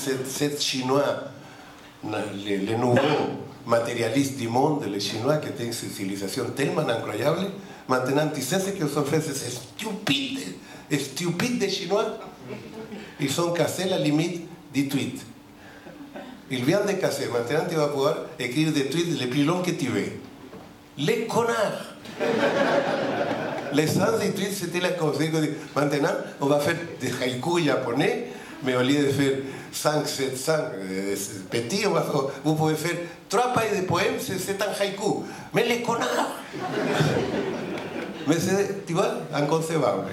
[0.61, 1.23] chinois,
[2.45, 7.51] les, les nouveaux matérialistes du monde, les Chinois qui étaient une civilisation tellement incroyable,
[7.87, 10.39] maintenant tu sais ce qu'ils ont c'est stupide,
[10.97, 12.17] stupide des Chinois.
[13.19, 15.21] Ils ont cassé la limite du tweet.
[16.51, 19.71] Ils viennent de casser, maintenant tu vas pouvoir écrire des tweets les plus longs que
[19.71, 20.11] tu veux.
[20.97, 21.95] Les connards
[23.73, 25.31] Le sens du tweet, c'était la consigne.
[25.75, 26.09] Maintenant,
[26.41, 28.27] on va faire des haïkus japonais,
[28.63, 29.33] mais au lieu de faire
[29.71, 31.15] 5, 700 euh,
[31.51, 32.05] petits, on va
[32.43, 32.97] vous pouvez faire
[33.29, 35.23] trois pages de poèmes, c'est un haïku.
[35.53, 36.35] Mais les connards
[38.27, 40.07] Mais c'est, tu vois, inconcevable.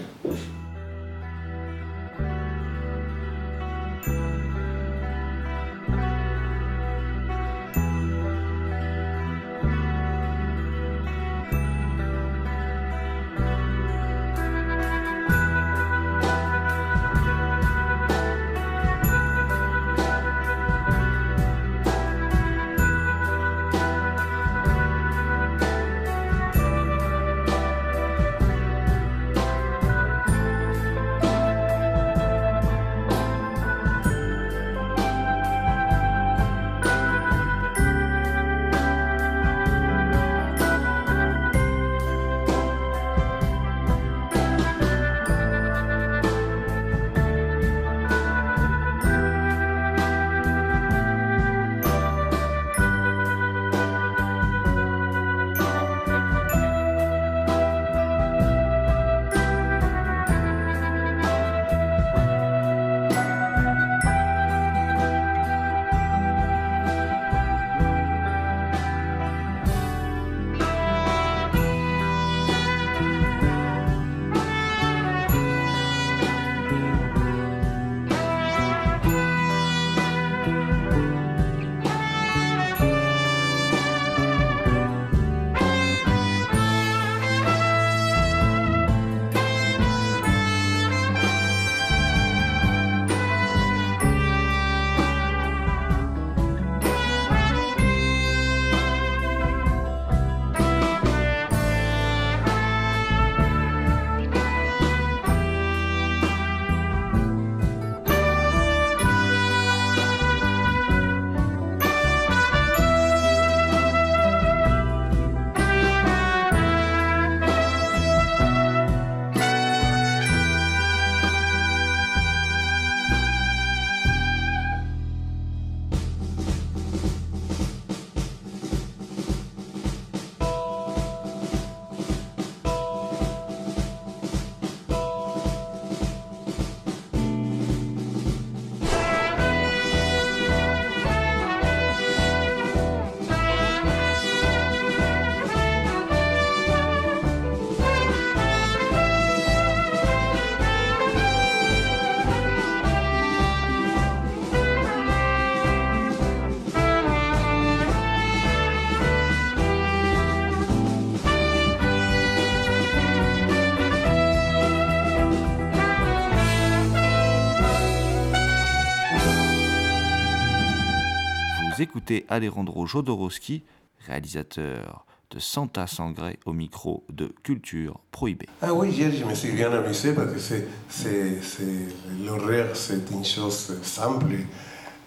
[172.06, 173.64] Vous écoutez Alejandro Jodorowsky,
[174.06, 178.46] réalisateur de Santa Sangre au micro de Culture Prohibée.
[178.62, 181.88] Ah oui, hier je me suis bien amusé parce que c'est, c'est, c'est,
[182.24, 184.36] l'horaire, c'est une chose simple,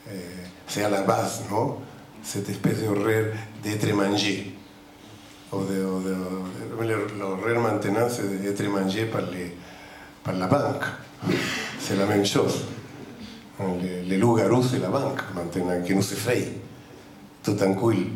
[0.09, 0.11] euh,
[0.67, 1.77] c'est à la base, non?
[2.21, 3.33] Cette espèce d'horaire
[3.63, 4.53] d'être mangé.
[5.53, 9.55] L'horaire maintenant, c'est d'être mangé par, les,
[10.21, 10.83] par la banque.
[11.79, 12.65] C'est la même chose.
[13.81, 16.45] Les, les loups-garous, c'est la banque maintenant qui nous effraie.
[17.49, 18.11] Tout d'un coup, il-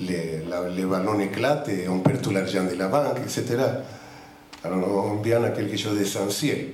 [0.00, 3.44] les, la- les ballons éclatent et on perd tout l'argent de la banque, etc.
[4.64, 6.68] Alors on vient à quelque chose d'essentiel,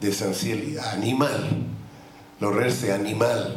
[0.00, 1.40] d'essentiel animal.
[2.40, 3.52] L'horaire c'est animal.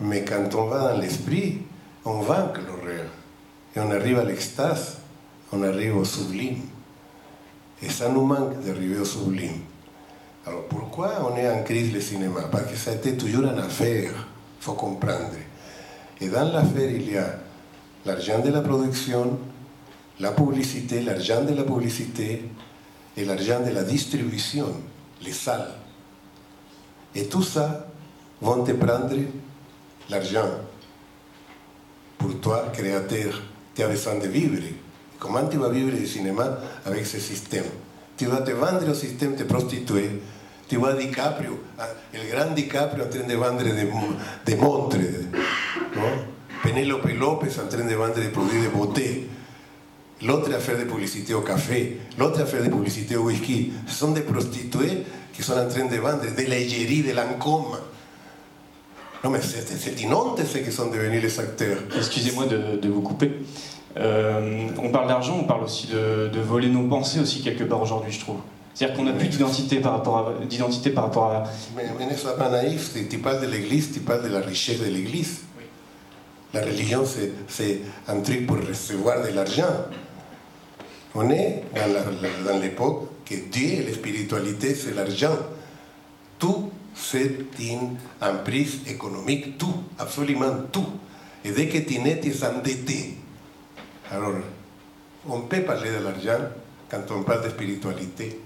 [0.00, 1.62] Mais quand on va dans l'esprit,
[2.04, 3.06] on vaincre l'horreur.
[3.74, 4.98] Et on arrive à l'extase,
[5.52, 6.58] on arrive au sublime.
[7.82, 9.60] Et ça nous manque d'arriver au sublime.
[10.46, 13.58] Alors pourquoi on est en crise le cinéma Parce que ça a été toujours une
[13.58, 15.30] affaire, il faut comprendre.
[16.20, 17.34] Et dans l'affaire, il y a
[18.04, 19.38] l'argent de la production,
[20.20, 22.44] la publicité, l'argent de la publicité
[23.16, 24.66] et l'argent de la distribution,
[25.22, 25.72] les salles.
[27.14, 27.86] Et tout ça
[28.40, 29.16] vont te prendre
[30.08, 30.48] l'argent.
[32.18, 33.40] Pour toi, créateur,
[33.74, 34.62] tu as besoin de vivre.
[35.18, 37.64] Comment tu vas vivre du cinéma avec ce système
[38.16, 40.20] Tu vas te vendre au système, te prostituer.
[40.68, 43.88] Tu vois DiCaprio, ah, le grand DiCaprio en train de vendre des,
[44.46, 44.96] des montres.
[45.96, 46.02] Non
[46.62, 49.28] Penélope Lopez en train de vendre des produits de beauté.
[50.22, 53.72] L'autre affaire de publicité au café, l'autre affaire de publicité au whisky.
[53.86, 57.78] Ce sont des prostituées qui sont en train de vendre de l'égérie, de Lancôme.
[59.24, 61.78] Non, mais c'est c'est inonde ce qui sont devenus les acteurs.
[61.96, 63.32] Excusez-moi de, de vous couper.
[63.96, 67.80] Euh, on parle d'argent, on parle aussi de, de voler nos pensées aussi quelque part
[67.80, 68.40] aujourd'hui, je trouve.
[68.74, 71.44] C'est-à-dire qu'on n'a plus d'identité par rapport à d'identité par rapport à.
[71.76, 74.80] Mais, mais ne sois pas naïf, tu parles de l'Église, tu parles de la richesse
[74.80, 75.40] de l'Église.
[76.52, 79.86] La religion, c'est- un truc pour recevoir de l'argent.
[81.14, 81.62] On est
[82.44, 85.36] dans l'époque que Dieu et la spiritualité, c'est l'argent.
[86.38, 87.30] Tout, c'est
[87.60, 90.86] une emprise économique, tout, absolument tout.
[91.44, 93.14] Et dès que tu nais, tu es endetté.
[94.10, 94.34] Alors,
[95.28, 96.44] on peut parler de l'argent
[96.90, 98.40] quand on parle de spiritualité.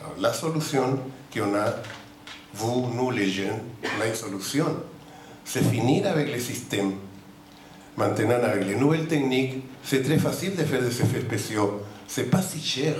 [0.00, 0.98] Alors, la solution
[1.32, 1.74] qu'on a,
[2.54, 4.66] vous, nous les jeunes, on a une solution.
[5.44, 6.92] C'est finir avec le système.
[7.98, 11.82] Maintenant, avec les nouvelles techniques, c'est très facile de faire des effets spéciaux.
[12.06, 12.94] C'est pas si cher,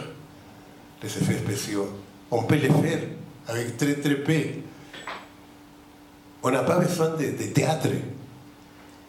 [1.00, 1.88] les effets spéciaux.
[2.32, 2.98] On peut les faire
[3.46, 4.40] avec très très peu.
[6.42, 7.90] On n'a pas besoin de, de théâtre.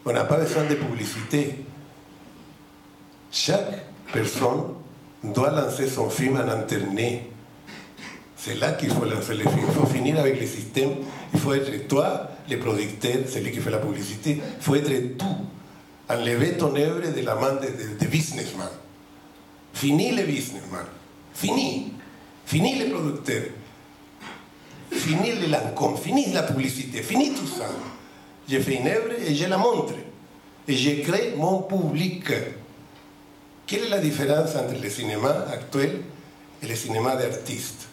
[0.04, 1.56] On n'a pas besoin de publicité.
[3.32, 4.74] Chaque personne
[5.24, 7.22] doit lancer son film en Internet.
[8.36, 9.66] C'est là qu'il faut lancer le film.
[9.66, 10.90] Il faut finir avec le système.
[11.34, 14.40] Il faut être toi, le producteur, celui qui fait la publicité.
[14.56, 15.46] Il faut être tout.
[16.10, 18.68] Enlever ton œuvre de la main de, businessman.
[19.72, 20.84] Fini le businessman.
[21.32, 21.92] Fini.
[22.44, 23.42] Fini le producteur.
[24.90, 25.96] Fini le Lancôme.
[25.96, 27.04] Fini la publicité.
[27.04, 27.68] Fini tout ça.
[28.48, 29.94] J'ai fait une œuvre et je la montre.
[30.66, 32.24] Et je crée mon public.
[33.64, 36.00] Quelle est la différence entre le cinéma actuel
[36.60, 37.86] et le cinéma d'artiste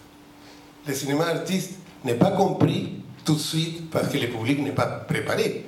[0.88, 4.88] Le cinéma d'artiste n'est pas compris tout de suite parce que le public n'est pas
[4.88, 5.65] préparé.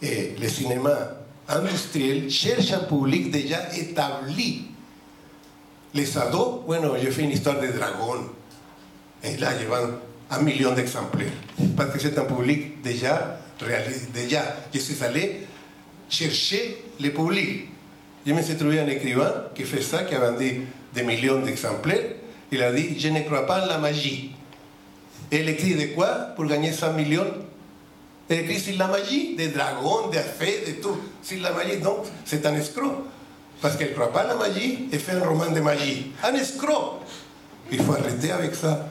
[0.00, 1.19] Le cinéma
[1.50, 4.66] industriel cherche un public déjà établi.
[5.92, 8.30] Les ados, bueno, j'ai fait une histoire de dragon.
[9.22, 9.98] Et là, llevan
[10.30, 11.32] un million d'exemplaires.
[11.76, 14.06] Parce que c'est un public déjà réalisé.
[14.14, 15.46] Déjà, je suis allé
[16.08, 17.68] chercher le public.
[18.26, 20.62] Je me suis trouvé un écrivain qui fait ça, qui a vendu
[20.94, 22.12] des millions d'exemplaires.
[22.52, 24.32] Il a dit Je ne crois pas la magie.
[25.32, 27.26] Et il écrit de quoi pour gagner 100 millions
[28.30, 30.96] Magie, des dragons, des fées, de tout.
[31.22, 33.04] Sur la magie, donc c'est un escroc.
[33.60, 36.12] Parce qu'il ne croit pas en la magie et fait un roman de magie.
[36.22, 37.00] Un escroc
[37.70, 38.86] Il faut arrêter avec ça.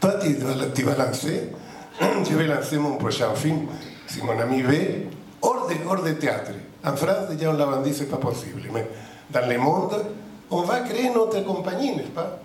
[0.00, 1.50] Toi, tu vas, tu vas lancer,
[2.00, 3.68] je vais lancer mon prochain film,
[4.08, 5.06] si mon ami veut,
[5.40, 6.50] hors de, hors de théâtre.
[6.84, 8.62] En France, déjà on l'a dit, c'est pas possible.
[9.30, 10.04] Dans le monde,
[10.50, 12.40] on va créer notre compagnie, n'est-ce pas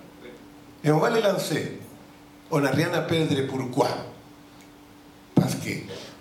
[0.84, 1.80] Et on va le lancer.
[2.51, 3.36] On n'a rien à perdre.
[3.49, 3.89] Pourquoi
[5.56, 5.72] Que,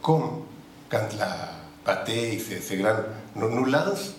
[0.02, 0.42] comme
[0.88, 1.50] quand la
[1.84, 3.02] pâté, ces, ces grands,
[3.34, 4.14] nous, nous lancent,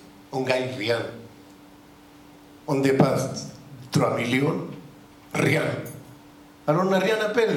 [2.68, 3.47] on dépasse
[3.91, 4.68] 3 millions,
[5.34, 5.64] rien.
[6.68, 7.53] Alors on n'a rien à perdre.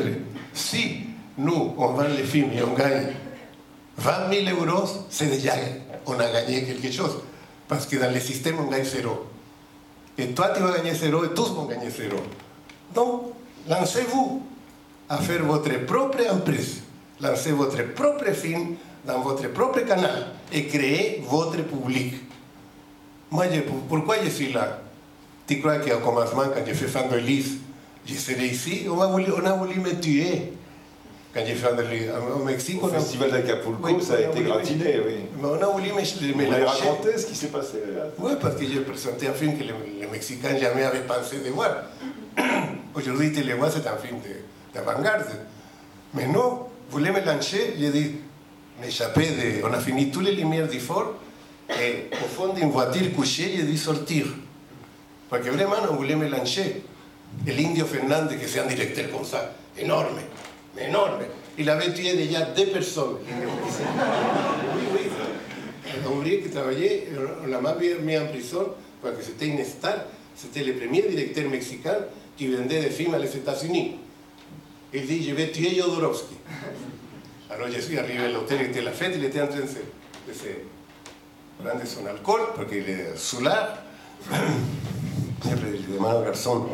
[0.52, 1.00] Si
[1.36, 3.08] nous, on vend les films et on gagne
[3.98, 5.54] 20 000 euros, c'est déjà,
[6.06, 7.18] on a gagné quelque chose.
[7.68, 9.26] Parce que dans le système, on gagne zéro.
[10.18, 12.16] Et toi, tu vas gagner zéro et tous vont gagner zéro.
[12.94, 13.32] Donc,
[13.68, 14.42] lancez-vous
[15.08, 16.82] à faire votre propre entreprise.
[17.22, 22.14] Lancez votre propre film dans votre propre canal et créez votre public.
[23.30, 24.80] Moi, je- pourquoi je suis là?
[25.46, 27.58] Tu crois qu'au commencement, quand j'ai fait Fandolis,
[28.06, 28.86] je serais ici?
[28.90, 30.52] On a, voulu, on a voulu me tuer.
[31.32, 31.68] Quand j'ai fait
[32.40, 35.14] au Mexique, Au on a- festival d'Acapulco, Oui, ça a été gratiné, oui.
[35.40, 36.88] Mais on a voulu me, me lâcher.
[36.88, 38.04] raconter ce qui s'est passé là?
[38.18, 41.50] Oui, parce que j'ai présenté un film que les, les Mexicains jamais avaient pensé de
[41.50, 41.70] voir.
[42.94, 45.26] Aujourd'hui, vois, c'est un film de- d'avant-garde.
[46.14, 46.66] Mais non,
[46.98, 48.10] me lancer, j'ai dit,
[48.80, 49.66] m'échapper de.
[49.66, 51.14] On a fini toutes les lumières du fort,
[51.70, 54.26] et au fond d'une voiture couchée, j'ai dit sortir.
[55.28, 56.82] Parce que vraiment, on voulait me lancer.
[57.46, 60.18] Et l'Indio Fernandez, que c'est un directeur comme ça, énorme,
[60.74, 61.20] mais énorme,
[61.56, 63.18] il avait tué déjà deux personnes.
[63.24, 65.00] Oui, oui.
[65.86, 67.08] un qui travaillait,
[67.44, 67.60] on l'a
[68.02, 68.66] mis en prison
[69.02, 69.94] parce que c'était une star.
[70.34, 71.96] C'était le premier directeur mexicain
[72.36, 73.96] qui vendait des films aux États-Unis.
[74.92, 76.34] Je vais tuer Jodorowsky.
[77.48, 79.74] Alors je suis arrivé à l'hôtel, était la fête, il était en train de se,
[79.74, 83.78] de se prendre son alcool, parce qu'il est soulard.
[85.42, 86.66] Siempre le demande au garçon,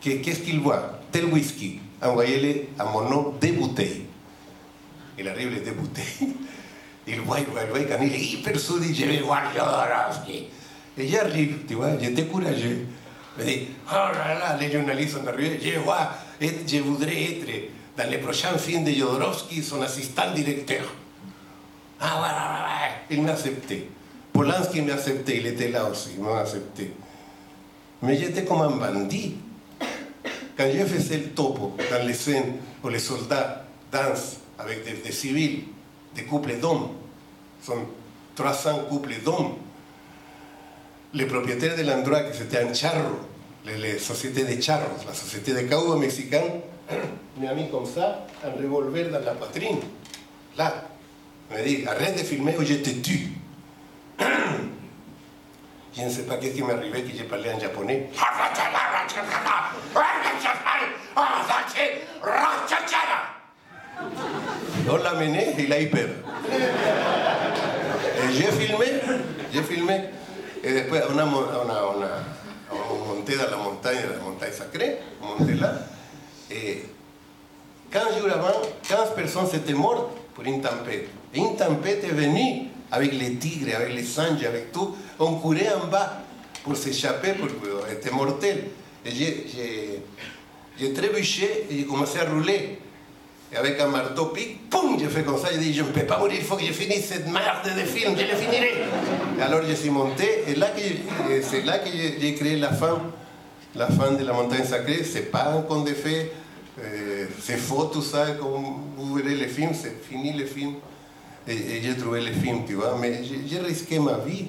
[0.00, 1.80] qu'est-ce qu'il voit Tel whisky.
[2.02, 4.04] Nom deux bouteilles.
[5.18, 6.34] Il arrive les deux bouteilles.
[7.06, 10.48] Il quand il est hyper sous, il dit, je vais voir Jodorowsky.
[10.98, 12.86] Et j'arrive, tu vois, j'étais courageux.
[13.38, 16.10] Me dit, oh là là, les journalistes sont arrivés, je vois,
[16.44, 17.46] et je voudrais être
[17.96, 20.92] dans les prochains films de Jodorowsky son assistant directeur.
[22.00, 22.68] Ah, voilà, voilà,
[23.10, 23.88] il m'a accepté.
[24.32, 26.90] Polanski m'a accepté, il était là aussi, il m'a accepté.
[28.02, 29.36] Mais j'étais comme un bandit.
[30.56, 35.12] Quand je faisais le topo dans les scènes où les soldats dansent avec des, des
[35.12, 35.64] civils,
[36.14, 36.90] des couples d'hommes,
[37.62, 37.86] sont
[38.34, 39.54] 300 couples d'hommes,
[41.14, 43.20] les propriétaires de l'endroit, que c'était un charro,
[43.64, 46.60] les sociétés de charros, la société de caoba mexicaine,
[47.38, 49.78] me a comme ça un revolver dans la poitrine.
[50.56, 50.84] Là,
[51.50, 53.30] me dit, arrête de filmer ou je te tue.
[55.96, 58.10] Je ne sais pas qu'est-ce qui m'est que j'ai parlé en japonais.
[64.86, 66.08] On l'a mené, il a eu peur.
[68.18, 68.86] Et filmé,
[69.52, 70.00] j'ai filmé.
[70.62, 71.18] Et después on
[73.24, 75.72] on monté dans la montagne, la montagne sacrée, on monté là.
[76.50, 76.82] Et
[77.90, 81.08] 15 jours avant, 15 personnes s'étaient mortes pour une tempête.
[81.32, 84.94] Et une tempête est venue avec les tigres, avec les singes, avec tout.
[85.18, 86.20] On courait en bas
[86.62, 87.48] pour s'échapper, pour
[87.90, 88.64] était mortel.
[89.06, 89.10] Et
[90.78, 92.78] j'ai trébuché et j'ai commencé à rouler.
[93.54, 96.04] Et avec un marteau pic, poum, j'ai fait comme ça, j'ai dit, je ne peux
[96.04, 98.72] pas mourir, il faut que je finisse cette merde de film, je le finirai.
[99.40, 100.70] Alors je suis monté, et là
[101.40, 103.00] c'est là que j'ai créé la fin,
[103.76, 106.32] la fin de la montagne sacrée, c'est pas un conte de fées,
[106.82, 108.64] euh, c'est faux tout ça, comme
[108.96, 110.74] vous verrez les films, c'est fini les films.
[111.46, 114.46] Et, j'ai trouvé les films, tu vois, mais j'ai risqué ma vie.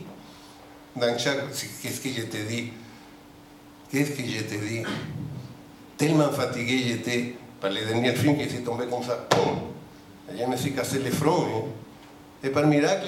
[0.95, 2.71] Dans chaque, qu'est-ce que je te dis
[3.91, 4.81] Qu'est-ce que je te dis
[5.97, 7.35] Tellement fatigué j'étais
[7.65, 9.57] par le dernier film que je suis tombé comme ça, pum
[10.37, 11.45] Je me suis cassé le front.
[11.45, 11.63] Hein.
[12.43, 13.07] Et par miracle,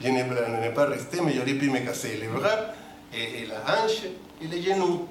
[0.00, 2.74] je n'ai pas, resté, mais j'aurais pu me casser les bras,
[3.14, 4.02] et, et la hanche,
[4.42, 5.06] et les genoux.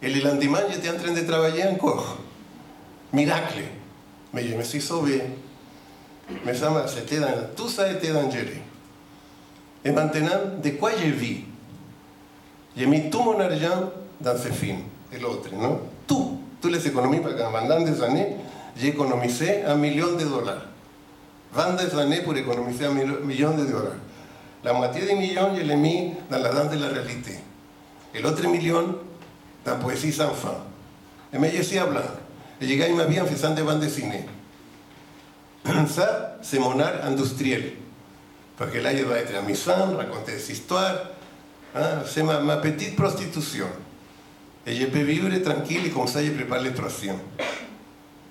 [0.00, 2.18] Et le lendemain, j'étais en train de travailler encore.
[3.12, 3.62] Miracle.
[4.32, 5.22] Mais je me suis sauvé.
[6.86, 8.62] C'était dans, tout ça était dangereux.
[9.84, 11.40] Et maintenant, de quoi je vis
[12.76, 13.90] J'ai mis tout mon argent
[14.20, 14.78] dans ce film
[15.12, 15.80] et l'autre, non
[16.62, 18.36] Toutes les qu'en pendant des années,
[18.76, 20.62] j'ai économisé un million de dollars.
[21.52, 23.96] 22 années pour économiser un million de dollars.
[24.62, 27.32] La moitié du million, je l'ai mis dans la danse de la réalité.
[28.14, 28.96] Et l'autre million,
[29.64, 30.54] dans la poésie sans fin.
[31.34, 32.00] Et mais je suis blanc.
[32.60, 34.24] Et llegué à ma vie en faisant des bandes dessinées.
[35.88, 37.72] Ça, c'est mon art industriel.
[38.56, 40.94] Parce que là, je dois être amusant, raconter des histoires.
[41.74, 42.02] Hein?
[42.06, 42.96] C'est ma, ma, petite.
[44.66, 47.18] Et je peux vivre tranquille et comme ça, je prépare les troisièmes.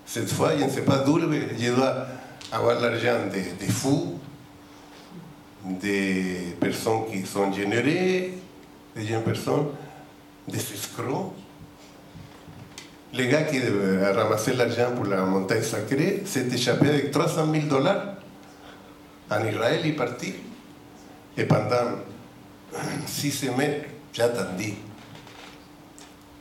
[0.06, 2.08] Cette fois, je ne sais pas d'où, je dois
[2.52, 4.20] avoir l'argent des, fous,
[5.64, 8.34] des personnes qui sont générées,
[8.96, 9.68] des jeunes personnes,
[10.48, 11.34] des escrocs.
[13.14, 18.16] Le gars qui ramassé l'argent pour la montagne sacrée s'est échappé avec 300 000 dollars
[19.30, 20.34] en Israël et parti.
[21.38, 22.00] Et pendant
[23.06, 23.82] six semaines,
[24.14, 24.76] j'attendais.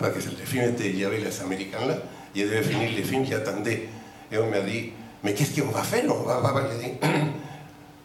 [0.00, 1.98] Parce que le film était, il y avait les Américains là,
[2.34, 3.88] je devais finir le film, j'attendais.
[4.32, 4.92] Et on m'a dit,
[5.22, 6.62] mais qu'est-ce qu'on va faire On va, va, va.
[6.72, 6.94] Je dis,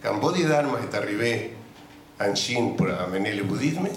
[0.03, 1.53] quand Bodhidharma est arrivé
[2.19, 3.87] en Chine pour amener le bouddhisme,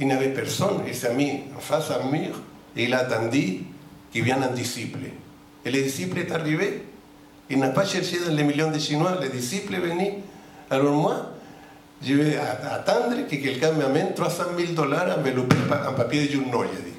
[0.00, 0.82] il n'y avait personne.
[0.86, 2.40] Il s'est mis en face un mur
[2.76, 3.60] et il a attendu
[4.12, 4.98] qu'il vienne un disciple.
[5.64, 6.82] Et le disciple est arrivé.
[7.48, 9.18] Il n'a pas cherché dans les millions de Chinois.
[9.22, 10.14] Le disciple est venu.
[10.70, 11.30] Alors moi,
[12.02, 15.56] je vais attendre que quelqu'un m'amène 300 000 dollars enveloppés
[15.88, 16.96] en papier de journaux, j'ai dit.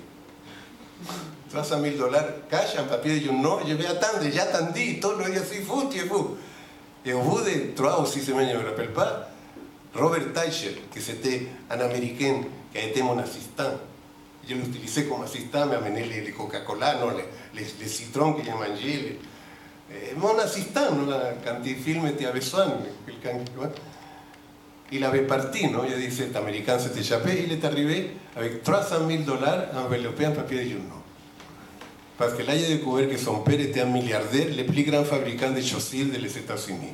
[1.49, 4.23] 300 000 dollars cash en papier de journaux, je vais attendre.
[4.23, 4.99] J'ai attendu.
[4.99, 6.35] Tout le monde dit, fou, tu es fou.
[7.05, 9.29] Et au bout de 3 ou 6 semaines, je ne me rappelle pas,
[9.95, 12.41] Robert Teicher, que c'était un Américain
[12.73, 13.71] qui a été mon assistant,
[14.47, 18.51] je l'utilisais comme assistant, m'a amené les, les Coca-Cola, non, les, les, les que j'ai
[18.51, 19.19] mangé.
[19.89, 21.07] Eh, mon assistant, non,
[21.45, 22.25] quand il filme, tu.
[22.25, 23.39] Quelqu'un,
[24.91, 25.81] il avait parti, non?
[25.89, 30.63] Je dis, cet Américain échappé, il est arrivé avec 300 000 dollars enveloppés en papier
[30.63, 31.03] de journaux.
[32.17, 35.51] Parce que là, j'ai découvert que son père était un milliardaire, le plus grand fabricant
[35.51, 36.93] de chaussures des États-Unis.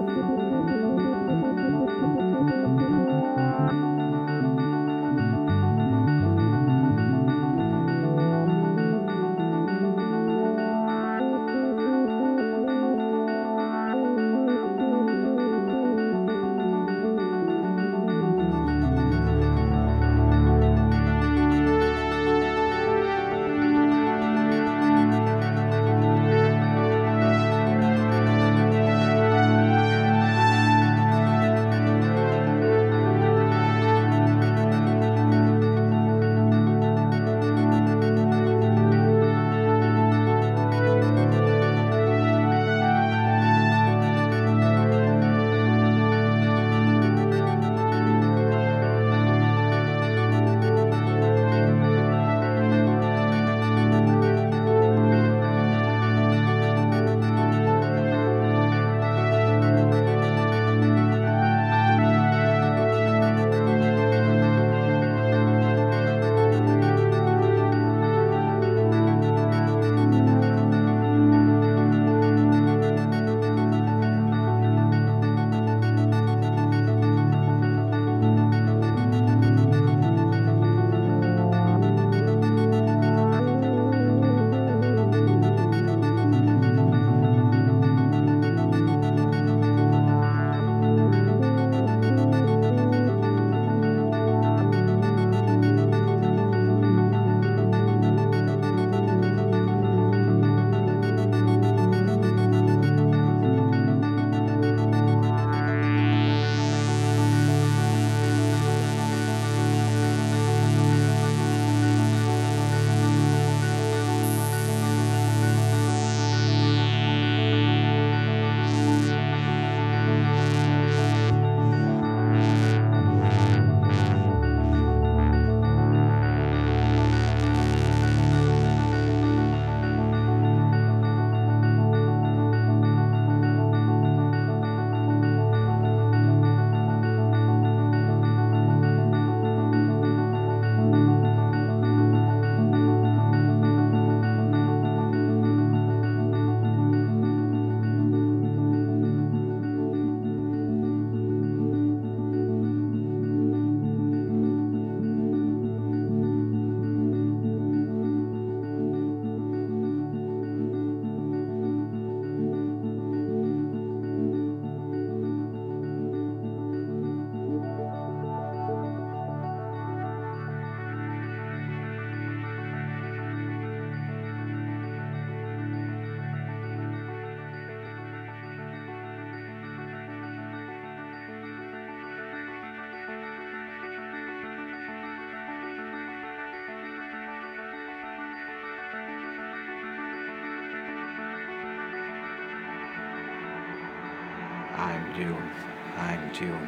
[196.35, 196.59] and you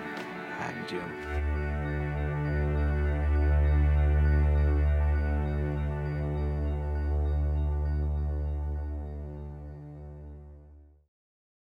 [0.61, 1.46] and you.